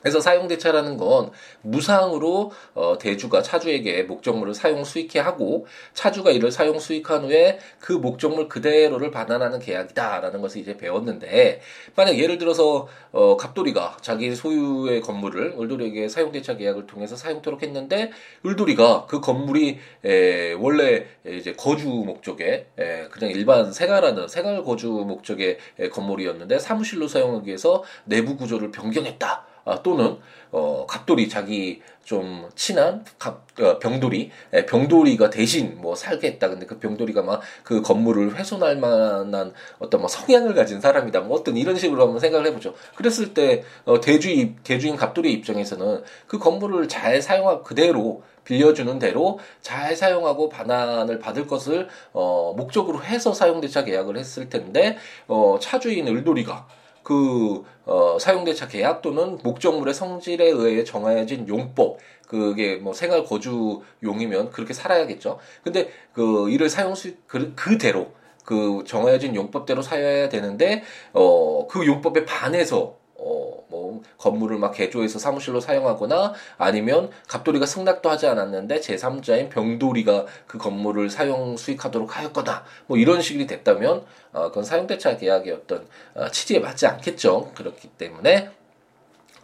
그래서 0.00 0.20
사용대차라는 0.20 0.96
건 0.96 1.30
무상으로 1.62 2.52
어, 2.74 2.98
대주가 2.98 3.42
차주에게 3.42 4.04
목적물을 4.04 4.54
사용 4.54 4.84
수익해 4.84 5.18
하고 5.18 5.66
차주가 5.94 6.30
이를 6.30 6.50
사용 6.50 6.78
수익한 6.78 7.24
후에 7.24 7.58
그 7.78 7.92
목적물 7.92 8.48
그대로를 8.48 9.10
반환하는 9.10 9.58
계약이다라는 9.58 10.40
것을 10.40 10.60
이제 10.60 10.76
배웠는데 10.76 11.60
만약 11.96 12.18
예를 12.18 12.38
들어서 12.38 12.88
어, 13.12 13.36
갑돌이가 13.36 13.98
자기 14.00 14.34
소유의 14.34 15.00
건물을 15.02 15.56
을돌이에게 15.58 16.08
사용대차 16.08 16.56
계약을 16.56 16.86
통해서 16.86 17.16
사용토록 17.16 17.62
했는데 17.62 18.10
을돌이가 18.44 19.06
그 19.06 19.20
건물이 19.20 19.78
에, 20.04 20.52
원래 20.54 21.06
이제 21.26 21.52
거주 21.52 21.88
목적의 21.88 22.66
에, 22.78 23.08
그냥 23.08 23.30
일반 23.30 23.72
생활하는 23.72 24.28
생활 24.28 24.62
거주 24.62 24.88
목적의 24.88 25.58
건물이었는데 25.92 26.58
사무실로 26.58 27.08
사용하기 27.08 27.46
위해서 27.46 27.82
내부 28.04 28.36
구조를 28.36 28.70
변경했다. 28.70 29.49
아, 29.64 29.82
또는 29.82 30.18
어, 30.50 30.86
갑돌이 30.88 31.28
자기 31.28 31.82
좀 32.04 32.48
친한 32.56 33.04
갑, 33.18 33.46
어, 33.60 33.78
병돌이 33.78 34.30
에, 34.52 34.66
병돌이가 34.66 35.30
대신 35.30 35.80
뭐 35.80 35.94
살게 35.94 36.26
했다. 36.26 36.48
근데 36.48 36.66
그 36.66 36.78
병돌이가 36.78 37.22
막 37.22 37.40
그 37.70 37.82
건물을 37.82 38.36
훼손할 38.36 38.76
만한 38.76 39.52
어떤 39.78 40.00
뭐 40.00 40.08
성향을 40.08 40.54
가진 40.54 40.80
사람이다. 40.80 41.20
뭐 41.20 41.38
어떤 41.38 41.56
이런 41.56 41.76
식으로 41.76 42.02
한번 42.02 42.18
생각을 42.18 42.46
해보죠. 42.48 42.74
그랬을 42.94 43.34
때 43.34 43.62
어, 43.84 44.00
대주인 44.00 44.56
대주인 44.64 44.96
갑돌이 44.96 45.32
입장에서는 45.32 46.02
그 46.26 46.38
건물을 46.38 46.88
잘 46.88 47.22
사용하고 47.22 47.62
그대로 47.62 48.22
빌려주는 48.44 48.98
대로 48.98 49.38
잘 49.60 49.94
사용하고 49.94 50.48
반환을 50.48 51.18
받을 51.18 51.46
것을 51.46 51.88
어, 52.12 52.54
목적으로 52.56 53.02
해서 53.02 53.32
사용대차 53.32 53.84
계약을 53.84 54.16
했을 54.16 54.48
텐데 54.48 54.96
어, 55.28 55.58
차주인 55.60 56.08
을돌이가 56.08 56.66
그 57.10 57.64
어, 57.86 58.18
사용대차 58.20 58.68
계약 58.68 59.02
또는 59.02 59.36
목적물의 59.42 59.92
성질에 59.94 60.46
의해 60.46 60.84
정해진 60.84 61.48
용법 61.48 61.98
그게 62.28 62.76
뭐 62.76 62.92
생활 62.92 63.24
거주용이면 63.24 64.50
그렇게 64.50 64.72
살아야겠죠. 64.72 65.40
근데 65.64 65.90
그 66.12 66.48
이를 66.50 66.68
사용 66.68 66.94
수 66.94 67.12
그, 67.26 67.52
그대로 67.56 68.12
그 68.44 68.84
정해진 68.86 69.34
용법대로 69.34 69.82
사용해야 69.82 70.28
되는데 70.28 70.84
어 71.12 71.66
그 71.68 71.86
용법에 71.86 72.24
반해서 72.24 72.96
어, 73.22 73.64
뭐, 73.68 74.02
건물을 74.16 74.58
막 74.58 74.72
개조해서 74.72 75.18
사무실로 75.18 75.60
사용하거나 75.60 76.32
아니면 76.56 77.10
갑돌이가 77.28 77.66
승낙도 77.66 78.08
하지 78.08 78.26
않았는데 78.26 78.80
제3자인 78.80 79.50
병돌이가 79.50 80.26
그 80.46 80.56
건물을 80.56 81.10
사용 81.10 81.56
수익하도록 81.56 82.16
하였거나 82.16 82.64
뭐 82.86 82.96
이런 82.96 83.20
식이 83.20 83.46
됐다면 83.46 84.04
어, 84.32 84.48
그건 84.48 84.64
사용대차 84.64 85.18
계약의 85.18 85.52
어떤 85.52 85.86
어, 86.14 86.28
취지에 86.30 86.60
맞지 86.60 86.86
않겠죠. 86.86 87.52
그렇기 87.54 87.88
때문에 87.88 88.50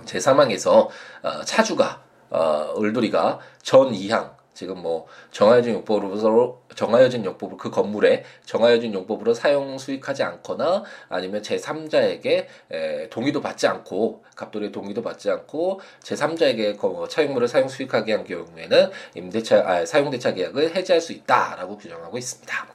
제3항에서 0.04 0.88
어, 1.22 1.44
차주가 1.44 2.02
어, 2.30 2.74
을돌이가 2.78 3.40
전 3.62 3.92
2항 3.92 4.35
지금 4.56 4.78
뭐 4.82 5.06
정하여진 5.32 5.74
용법으로 5.74 6.62
정하여진 6.74 7.26
용법으로 7.26 7.58
그 7.58 7.70
건물에 7.70 8.24
정하여진 8.46 8.94
용법으로 8.94 9.34
사용 9.34 9.76
수익하지 9.76 10.22
않거나 10.22 10.82
아니면 11.10 11.42
제 11.42 11.56
3자에게 11.56 12.46
에, 12.70 13.08
동의도 13.10 13.42
받지 13.42 13.66
않고 13.66 14.24
갑돌의 14.34 14.72
동의도 14.72 15.02
받지 15.02 15.30
않고 15.30 15.80
제 16.02 16.14
3자에게 16.14 17.08
차용물을 17.10 17.46
사용 17.46 17.68
수익하게 17.68 18.14
한 18.14 18.24
경우에는 18.24 18.90
임대차 19.14 19.62
아, 19.66 19.84
사용대차 19.84 20.32
계약을 20.32 20.74
해지할 20.74 21.02
수 21.02 21.12
있다라고 21.12 21.76
규정하고 21.76 22.16
있습니다. 22.16 22.66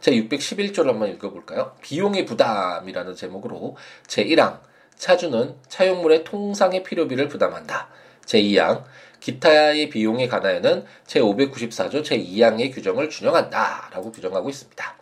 제 0.00 0.12
611조를 0.12 0.86
한번 0.86 1.10
읽어볼까요? 1.10 1.72
비용의 1.82 2.24
부담이라는 2.24 3.16
제목으로 3.16 3.76
제 4.06 4.24
1항 4.24 4.60
차주는 4.94 5.56
차용물의 5.66 6.22
통상의 6.22 6.84
필요비를 6.84 7.26
부담한다. 7.26 7.88
제 8.24 8.40
2항 8.40 8.84
기타의 9.20 9.90
비용에 9.90 10.28
관하여는 10.28 10.84
제594조 11.06 12.02
제2항의 12.02 12.74
규정을 12.74 13.10
준용한다라고 13.10 14.10
규정하고 14.10 14.48
있습니다. 14.48 14.96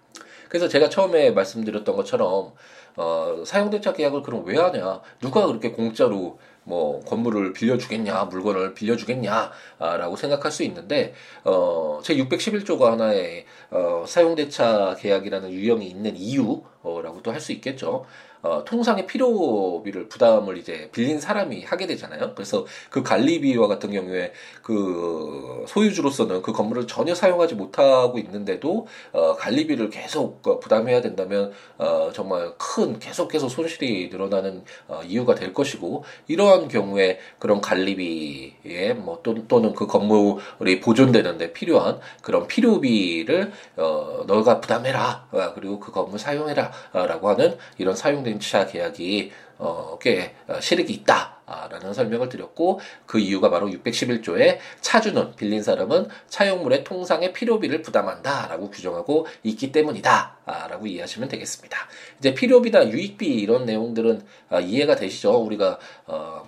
그래서 0.49 0.69
제가 0.69 0.89
처음에 0.89 1.31
말씀드렸던 1.31 1.97
것처럼 1.97 2.53
어, 2.97 3.45
사용대차 3.47 3.93
계약을 3.93 4.23
그럼 4.23 4.45
왜 4.45 4.59
하냐? 4.59 5.01
누가 5.21 5.47
그렇게 5.47 5.71
공짜로 5.71 6.39
뭐 6.65 7.01
건물을 7.01 7.53
빌려주겠냐, 7.53 8.25
물건을 8.25 8.75
빌려주겠냐라고 8.75 10.17
생각할 10.17 10.51
수 10.53 10.65
있는데 10.65 11.15
어, 11.45 12.01
제 12.03 12.17
611조가 12.17 12.91
하나의 12.91 13.47
어, 13.71 14.05
사용대차 14.07 14.97
계약이라는 14.99 15.51
유형이 15.51 15.87
있는 15.87 16.17
이유라고도 16.17 17.33
할수 17.33 17.53
있겠죠. 17.53 18.05
어, 18.49 18.64
통상의 18.64 19.07
필요비를 19.07 20.09
부담을 20.09 20.57
이제 20.57 20.88
빌린 20.93 21.21
사람이 21.21 21.64
하게 21.64 21.87
되잖아요. 21.87 22.33
그래서 22.35 22.64
그 22.88 23.02
관리비와 23.02 23.69
같은 23.69 23.90
경우에 23.90 24.33
그 24.62 25.64
소유주로서는 25.69 26.40
그 26.40 26.52
건물을 26.52 26.87
전혀 26.87 27.14
사용하지 27.14 27.57
못하고 27.57 28.19
있는데도 28.19 28.87
어, 29.12 29.37
관리비를 29.37 29.90
계속 29.90 30.47
어, 30.49 30.59
부담해야 30.61 31.02
된다면 31.02 31.52
어, 31.76 32.11
정말 32.14 32.55
큰 32.57 32.99
계속해서 32.99 33.50
손실이 33.50 34.09
늘어나는 34.11 34.64
어, 34.87 35.02
이유가 35.05 35.35
될 35.35 35.52
것이고 35.52 36.05
이러한 36.26 36.69
경우에 36.69 37.19
그런 37.38 37.61
관리비에 37.61 38.95
뭐 38.95 39.21
또, 39.23 39.47
또는 39.47 39.75
그 39.75 39.87
건물이 39.87 40.81
보존되는데 40.81 41.52
필요한 41.52 42.00
그런 42.23 42.47
필요비를 42.47 43.52
어, 43.76 44.25
너가 44.26 44.61
부담해라 44.61 45.28
아, 45.33 45.52
그리고 45.55 45.78
그 45.78 45.93
건물 45.93 46.19
사용해라라고 46.19 47.28
하는 47.28 47.59
이런 47.76 47.95
사용된 47.95 48.38
임차 48.38 48.66
계약이 48.66 49.33
어, 49.59 49.99
꽤 50.00 50.35
어, 50.47 50.61
실익이 50.61 50.92
있다 50.92 51.38
라는 51.71 51.92
설명을 51.92 52.28
드렸고 52.28 52.78
그 53.07 53.18
이유가 53.18 53.50
바로 53.50 53.68
611조에 53.68 54.59
차주는 54.80 55.35
빌린 55.35 55.62
사람은 55.62 56.09
차용물의 56.28 56.85
통상의 56.85 57.33
필요비를 57.33 57.83
부담한다라고 57.83 58.71
규정하고 58.71 59.26
있기 59.42 59.73
때문이다라고 59.73 60.87
이해하시면 60.87 61.28
되겠습니다. 61.28 61.78
이제 62.18 62.35
필요비나 62.35 62.88
유익비 62.90 63.26
이런 63.26 63.64
내용들은 63.64 64.23
아, 64.50 64.61
이해가 64.61 64.97
되시죠? 64.97 65.33
우리가 65.38 65.78
어, 66.07 66.47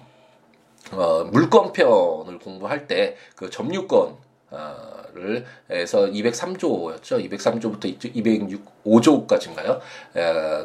어, 0.93 1.25
물권편을 1.25 2.39
공부할 2.39 2.87
때 2.87 3.17
그 3.37 3.49
점유권 3.49 4.17
를 5.15 5.45
해서 5.71 6.07
203조였죠. 6.07 7.31
203조부터 7.31 8.65
205조까지인가요? 8.85 9.81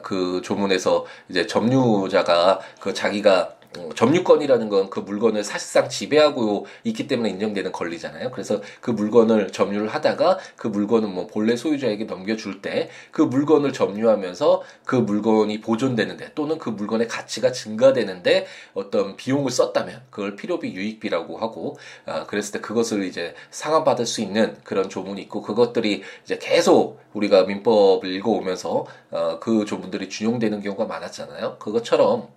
그 0.04 0.42
조문에서 0.44 1.06
이제 1.30 1.48
점유자가 1.48 2.60
그 2.80 2.94
자기가 2.94 3.56
어, 3.77 3.89
점유권이라는 3.96 4.70
건 4.70 4.86
그 4.89 5.00
물건을 5.00 5.44
사실상 5.44 5.89
지배하고 5.89 6.67
있기 6.84 7.08
때문에 7.08 7.29
인정되는 7.32 7.72
권리잖아요. 7.72 8.32
그래서 8.32 8.62
그 8.82 8.91
물건을 8.91 9.51
점유를 9.51 9.88
하다가 9.89 10.38
그 10.55 10.67
물건은 10.67 11.13
뭐 11.13 11.27
본래 11.27 11.55
소유자에게 11.55 12.05
넘겨줄 12.05 12.62
때 12.62 12.89
그 13.12 13.22
물건을 13.22 13.74
점유하면서 13.74 14.63
그 14.86 14.96
물건이 14.96 15.62
보존되는데 15.62 16.32
또는 16.36 16.58
그 16.58 16.70
물건의 16.70 17.08
가치가 17.08 17.51
증가되는데 17.51 18.46
어떤 18.74 19.15
비용을 19.15 19.51
썼다면 19.51 20.03
그걸 20.10 20.36
필요비 20.36 20.74
유익비라고 20.74 21.38
하고 21.38 21.77
아, 22.05 22.25
그랬을 22.25 22.53
때 22.53 22.60
그것을 22.62 23.03
이제 23.03 23.34
상환받을 23.51 24.05
수 24.05 24.22
있는 24.22 24.58
그런 24.63 24.89
조문이 24.89 25.22
있고 25.24 25.41
그것들이 25.41 26.03
이제 26.24 26.38
계속 26.41 27.00
우리가 27.13 27.44
민법을 27.44 28.10
읽어오면서 28.13 28.86
어, 29.12 29.39
그 29.39 29.65
조문들이 29.65 30.10
준용되는 30.10 30.62
경우가 30.62 30.86
많았잖아요. 30.86 31.58
그것처럼 31.60 32.27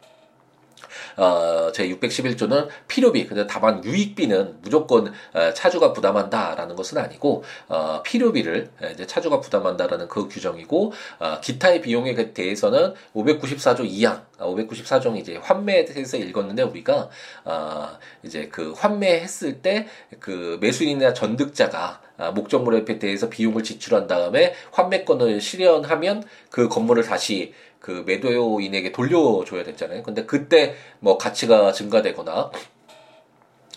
어, 1.19 1.71
제 1.73 1.89
611조는 1.89 2.69
필요비, 2.89 3.27
근데 3.27 3.47
다만 3.47 3.85
유익비는 3.85 4.63
무조건 4.63 5.13
어, 5.35 5.53
차주가 5.53 5.93
부담한다라는 5.93 6.75
것은 6.77 6.99
아니고 6.99 7.45
어, 7.69 8.03
필요비를 8.03 8.71
이제 8.95 9.07
차주가 9.07 9.41
부담한다라는 9.41 10.09
그 10.09 10.29
규정이고 10.29 10.93
어, 11.19 11.41
기타의 11.43 11.83
비용에 11.83 12.33
대해서는 12.33 12.95
594조 13.15 13.81
2항, 13.81 14.23
594종 14.39 15.19
이제 15.19 15.37
환매해서 15.37 16.17
읽었는데 16.17 16.63
우리가 16.63 17.11
어, 17.45 17.89
이제 18.23 18.49
그 18.51 18.73
환매했을 18.73 19.61
때 19.61 19.87
그 20.21 20.59
매수인이나 20.61 21.13
전득자가 21.13 22.01
아, 22.17 22.31
목적물에 22.33 22.85
대해서 22.99 23.29
비용을 23.29 23.63
지출한 23.63 24.07
다음에 24.07 24.55
환매권을 24.73 25.41
실현하면 25.41 26.25
그 26.51 26.69
건물을 26.69 27.05
다시 27.05 27.55
그 27.80 28.02
매도인에게 28.06 28.92
돌려줘야 28.92 29.64
됐잖아요. 29.64 30.02
근데 30.02 30.25
그때 30.26 30.75
뭐 31.00 31.16
가치가 31.18 31.73
증가되거나 31.73 32.50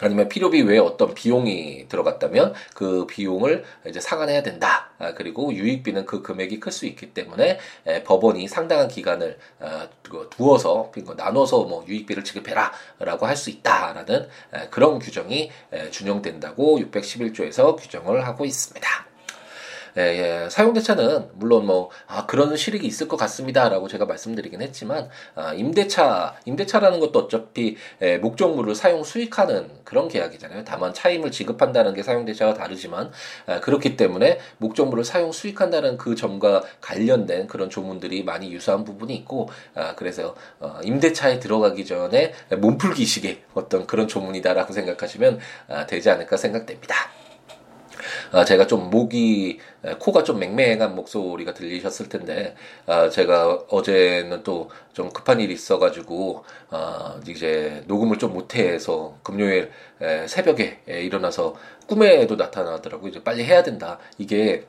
아니면 0.03 0.29
필요비 0.29 0.63
외에 0.63 0.79
어떤 0.79 1.13
비용이 1.13 1.87
들어갔다면 1.87 2.53
그 2.73 3.05
비용을 3.05 3.63
이제 3.87 3.99
상환해야 3.99 4.41
된다. 4.41 4.89
아, 4.97 5.13
그리고 5.13 5.53
유익비는 5.53 6.05
그 6.07 6.23
금액이 6.23 6.59
클 6.59 6.71
수 6.71 6.87
있기 6.87 7.13
때문에 7.13 7.59
에, 7.85 8.03
법원이 8.03 8.47
상당한 8.47 8.87
기간을 8.87 9.37
아, 9.59 9.87
두어서 10.31 10.91
나눠서 11.15 11.65
뭐 11.65 11.85
유익비를 11.87 12.23
지급해라라고 12.23 13.27
할 13.27 13.35
수 13.35 13.51
있다라는 13.51 14.27
에, 14.55 14.67
그런 14.71 14.97
규정이 14.97 15.51
에, 15.71 15.91
준용된다고 15.91 16.79
611조에서 16.79 17.75
규정을 17.77 18.25
하고 18.25 18.45
있습니다. 18.45 19.10
예, 19.97 20.01
예. 20.45 20.49
사용 20.49 20.73
대차는 20.73 21.29
물론 21.33 21.65
뭐 21.65 21.89
아, 22.07 22.25
그런 22.25 22.55
실익이 22.55 22.87
있을 22.87 23.07
것 23.07 23.17
같습니다라고 23.17 23.87
제가 23.87 24.05
말씀드리긴 24.05 24.61
했지만 24.61 25.09
아, 25.35 25.53
임대차 25.53 26.35
임대차라는 26.45 26.99
것도 26.99 27.19
어차피 27.19 27.77
예, 28.01 28.17
목적물을 28.17 28.73
사용 28.75 29.03
수익하는 29.03 29.69
그런 29.83 30.07
계약이잖아요. 30.07 30.63
다만 30.63 30.93
차임을 30.93 31.31
지급한다는 31.31 31.93
게 31.93 32.03
사용 32.03 32.25
대차와 32.25 32.53
다르지만 32.53 33.11
아, 33.47 33.59
그렇기 33.59 33.97
때문에 33.97 34.39
목적물을 34.57 35.03
사용 35.03 35.31
수익한다는 35.31 35.97
그 35.97 36.15
점과 36.15 36.63
관련된 36.79 37.47
그런 37.47 37.69
조문들이 37.69 38.23
많이 38.23 38.51
유사한 38.51 38.85
부분이 38.85 39.13
있고 39.15 39.49
아, 39.75 39.95
그래서 39.95 40.35
어, 40.59 40.79
임대차에 40.83 41.39
들어가기 41.39 41.85
전에 41.85 42.33
몸풀기식의 42.49 43.43
어떤 43.53 43.85
그런 43.87 44.07
조문이다라고 44.07 44.73
생각하시면 44.73 45.39
아, 45.67 45.85
되지 45.85 46.09
않을까 46.09 46.37
생각됩니다. 46.37 47.20
아, 48.31 48.45
제가 48.45 48.67
좀 48.67 48.89
목이 48.89 49.59
코가 49.99 50.23
좀 50.23 50.39
맹맹한 50.39 50.95
목소리가 50.95 51.53
들리셨을 51.53 52.09
텐데 52.09 52.55
아, 52.85 53.09
제가 53.09 53.65
어제는 53.69 54.43
또 54.43 54.69
좀 54.93 55.09
급한 55.09 55.39
일이 55.39 55.53
있어가지고 55.53 56.43
아, 56.69 57.17
이제 57.27 57.83
녹음을 57.87 58.17
좀 58.17 58.33
못해서 58.33 59.17
금요일 59.23 59.71
에, 60.01 60.27
새벽에 60.27 60.81
에, 60.89 61.01
일어나서 61.03 61.55
꿈에도 61.87 62.35
나타나더라고요. 62.35 63.09
이제 63.09 63.23
빨리 63.23 63.43
해야 63.45 63.63
된다. 63.63 63.99
이게 64.17 64.65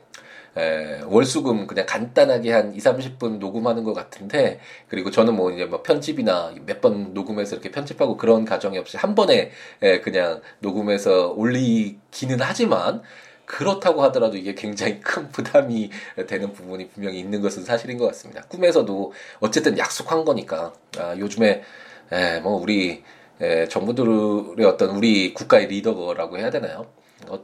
에, 0.55 1.01
월수금 1.07 1.67
그냥 1.67 1.85
간단하게 1.87 2.51
한 2.51 2.73
2, 2.75 2.79
30분 2.79 3.39
녹음하는 3.39 3.83
것 3.83 3.93
같은데 3.93 4.59
그리고 4.87 5.09
저는 5.11 5.35
뭐 5.35 5.51
이제 5.51 5.65
뭐 5.65 5.81
편집이나 5.83 6.53
몇 6.65 6.79
번 6.81 7.13
녹음해서 7.13 7.55
이렇게 7.55 7.71
편집하고 7.71 8.17
그런 8.17 8.45
가정이 8.45 8.77
없이 8.77 8.97
한 8.97 9.15
번에 9.15 9.51
에, 9.81 9.99
그냥 10.01 10.41
녹음해서 10.59 11.31
올리기는 11.31 12.37
하지만 12.39 13.01
그렇다고 13.45 14.03
하더라도 14.03 14.37
이게 14.37 14.53
굉장히 14.55 14.99
큰 14.99 15.29
부담이 15.29 15.91
되는 16.27 16.53
부분이 16.53 16.89
분명히 16.89 17.19
있는 17.19 17.41
것은 17.41 17.63
사실인 17.63 17.97
것 17.97 18.07
같습니다. 18.07 18.43
꿈에서도 18.43 19.13
어쨌든 19.39 19.77
약속한 19.77 20.23
거니까 20.25 20.73
아, 20.97 21.15
요즘에 21.17 21.63
에, 22.11 22.39
뭐 22.39 22.53
우리 22.53 23.03
에, 23.41 23.67
정부들의 23.67 24.65
어떤 24.65 24.91
우리 24.91 25.33
국가의 25.33 25.67
리더라고 25.67 26.37
해야 26.37 26.49
되나요? 26.49 26.87
어, 27.27 27.43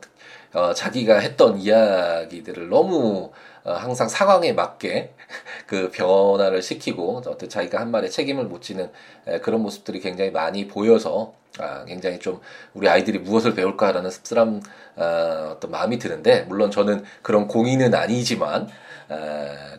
어, 0.54 0.74
자기가 0.74 1.20
했던 1.20 1.58
이야기들을 1.60 2.70
너무 2.70 3.32
어, 3.63 3.74
항상 3.74 4.08
상황에 4.08 4.54
맞게 4.54 5.13
그 5.68 5.92
변화를 5.92 6.62
시키고 6.62 7.22
어떤 7.26 7.50
자기가 7.50 7.80
한 7.80 7.92
말에 7.92 8.10
책임을 8.10 8.46
못 8.46 8.62
지는 8.62 8.92
에, 9.28 9.39
그런 9.39 9.62
모습들이 9.62 10.00
굉장히 10.00 10.32
많이 10.32 10.68
보여서 10.68 11.34
아, 11.60 11.84
굉장히 11.86 12.20
좀 12.20 12.39
우리 12.74 12.88
아이들이 12.88 13.20
무엇을 13.20 13.54
배울까라는 13.54 14.10
씁쓸한 14.10 14.62
어, 14.96 15.54
어떤 15.56 15.72
마음이 15.72 16.00
드는데 16.00 16.44
물론 16.44 16.72
저는 16.72 17.04
그런 17.22 17.48
공인은 17.48 17.94
아니지만 17.94 18.63
어, 18.63 18.68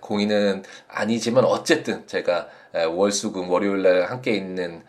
공인은 0.01 0.65
아니지만 0.89 1.45
어쨌든 1.45 2.07
제가 2.07 2.49
월수금 2.73 3.49
월요일날 3.49 4.11
함께 4.11 4.33
있는 4.33 4.83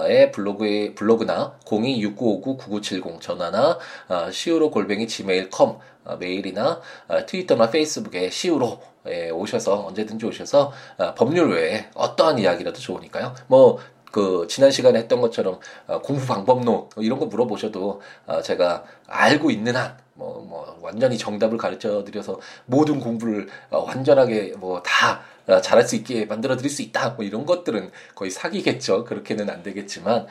의 0.07 0.33
블로그에 0.33 0.95
블로그나 0.95 1.57
026959-9970 1.65 3.21
전화나 3.21 3.79
어, 4.09 4.27
siwo 4.29 4.71
골뱅이 4.71 5.07
gmail.com 5.07 5.77
어, 6.05 6.17
메일이나 6.17 6.81
어, 7.07 7.27
트위터나 7.27 7.71
페이스북에 7.71 8.27
siwo 8.27 8.81
에 9.07 9.29
오셔서 9.31 9.87
언제든지 9.87 10.27
오셔서 10.27 10.73
어, 10.97 11.15
법률 11.15 11.53
외에 11.53 11.91
어떠한 11.95 12.39
이야기라도 12.39 12.81
좋으니까요. 12.81 13.35
뭐 13.49 13.79
그 14.15 14.47
지난 14.49 14.71
시간에 14.71 15.01
했던 15.01 15.21
것처럼 15.21 15.59
어, 15.89 16.01
공부 16.01 16.25
방법론 16.25 16.65
뭐 16.65 16.89
이런 16.99 17.19
거 17.19 17.27
물어보셔도 17.27 18.01
어, 18.27 18.43
제가 18.43 18.85
알고 19.09 19.51
있는 19.51 19.75
한 19.75 19.99
뭐, 20.15 20.47
뭐, 20.49 20.79
완전히 20.81 21.19
정답을 21.19 21.59
가르쳐 21.59 22.05
드려서 22.05 22.39
모든 22.67 23.01
공부를 23.01 23.49
어, 23.71 23.81
완전하게 23.81 24.55
뭐 24.57 24.81
다 24.85 25.23
잘할 25.61 25.87
수 25.87 25.97
있게 25.97 26.27
만들어 26.27 26.57
드릴 26.57 26.71
수 26.71 26.81
있다. 26.81 27.11
뭐 27.11 27.25
이런 27.25 27.45
것들은 27.45 27.91
거의 28.15 28.31
사기겠죠. 28.31 29.05
그렇게는 29.05 29.51
안 29.51 29.63
되겠지만, 29.63 30.27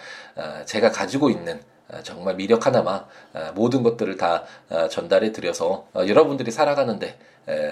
제가 0.65 0.91
가지고 0.91 1.30
있는 1.30 1.62
정말 2.04 2.36
미력 2.36 2.66
하나마 2.66 3.06
모든 3.54 3.84
것들을 3.84 4.18
다 4.18 4.44
전달해 4.90 5.32
드려서 5.32 5.88
여러분들이 5.96 6.52
살아가는데 6.52 7.18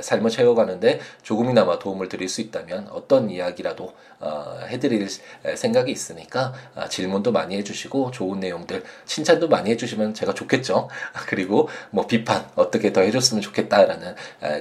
삶을 0.02 0.30
채워가는데 0.30 1.00
조금이나마 1.24 1.80
도움을 1.80 2.10
드릴 2.10 2.28
수 2.28 2.42
있다면 2.42 2.90
어떤 2.92 3.30
이야기라도 3.30 3.94
어, 4.20 4.60
해드릴 4.68 5.08
생각이 5.56 5.92
있으니까 5.92 6.54
아, 6.76 6.88
질문도 6.88 7.32
많이 7.32 7.56
해주시고 7.58 8.12
좋은 8.12 8.40
내용들 8.40 8.84
칭찬도 9.06 9.48
많이 9.48 9.72
해주시면 9.72 10.14
제가 10.14 10.34
좋겠죠. 10.34 10.90
그리고 11.28 11.70
뭐 11.90 12.06
비판 12.06 12.46
어떻게 12.56 12.92
더 12.94 13.02
해줬으면 13.02 13.42
좋겠다라는 13.42 14.16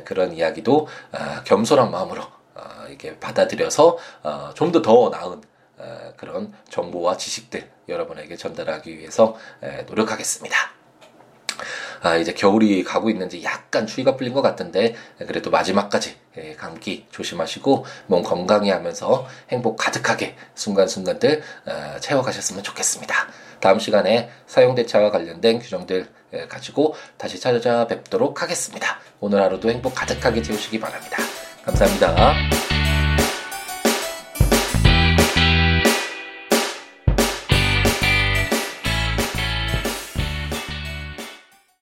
그런 0.05 0.33
이야기도 0.33 0.87
아, 1.13 1.43
겸손한 1.45 1.91
마음으로 1.91 2.23
어, 2.55 2.87
이렇게 2.89 3.19
받아들여서 3.19 3.99
어, 4.23 4.51
좀더 4.55 4.83
더 4.83 5.11
나은 5.11 5.41
그런 6.17 6.53
정보와 6.69 7.17
지식들 7.17 7.71
여러분에게 7.89 8.37
전달하기 8.37 8.99
위해서 8.99 9.37
노력하겠습니다. 9.87 10.57
아, 12.03 12.17
이제 12.17 12.33
겨울이 12.33 12.83
가고 12.83 13.11
있는지 13.11 13.45
약간 13.45 13.87
추위가 13.87 14.17
풀린 14.17 14.33
것 14.33 14.43
같은데 14.43 14.95
그래도 15.19 15.51
마지막까지 15.51 16.17
예, 16.39 16.55
감기 16.55 17.07
조심하시고 17.11 17.85
몸 18.07 18.23
건강히 18.23 18.71
하면서 18.71 19.27
행복 19.51 19.77
가득하게 19.77 20.37
순간순간들 20.55 21.43
어, 21.67 21.97
채워가셨으면 22.01 22.63
좋겠습니다. 22.63 23.15
다음 23.61 23.79
시간에 23.79 24.31
사용대차와 24.47 25.11
관련된 25.11 25.59
규정들 25.59 26.07
예, 26.33 26.47
가지고 26.47 26.95
다시 27.19 27.39
찾아뵙도록 27.41 28.43
하겠습니다. 28.43 29.01
오늘 29.19 29.43
하루도 29.43 29.71
행복 29.71 29.95
가득하게 29.95 30.43
채우시기 30.43 30.81
바랍니다. 30.81 31.19
감사합니다. 31.65 32.80